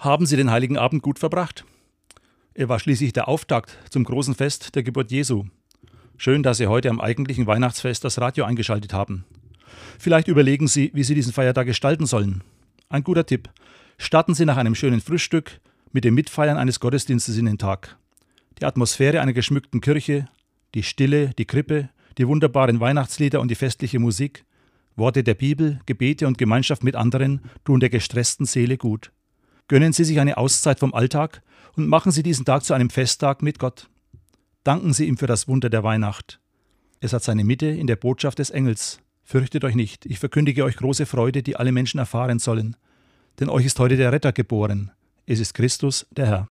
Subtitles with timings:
[0.00, 1.66] Haben Sie den heiligen Abend gut verbracht?
[2.54, 5.44] Er war schließlich der Auftakt zum großen Fest der Geburt Jesu.
[6.16, 9.26] Schön, dass Sie heute am eigentlichen Weihnachtsfest das Radio eingeschaltet haben.
[9.98, 12.42] Vielleicht überlegen Sie, wie Sie diesen Feiertag gestalten sollen.
[12.88, 13.50] Ein guter Tipp.
[13.98, 15.60] Starten Sie nach einem schönen Frühstück
[15.92, 17.98] mit dem Mitfeiern eines Gottesdienstes in den Tag.
[18.58, 20.30] Die Atmosphäre einer geschmückten Kirche,
[20.74, 24.46] die Stille, die Krippe, die wunderbaren Weihnachtslieder und die festliche Musik,
[24.96, 29.12] Worte der Bibel, Gebete und Gemeinschaft mit anderen tun der gestressten Seele gut.
[29.70, 31.42] Gönnen Sie sich eine Auszeit vom Alltag
[31.76, 33.88] und machen Sie diesen Tag zu einem Festtag mit Gott.
[34.64, 36.40] Danken Sie ihm für das Wunder der Weihnacht.
[36.98, 38.98] Es hat seine Mitte in der Botschaft des Engels.
[39.22, 42.74] Fürchtet euch nicht, ich verkündige euch große Freude, die alle Menschen erfahren sollen.
[43.38, 44.90] Denn euch ist heute der Retter geboren.
[45.24, 46.48] Es ist Christus, der Herr.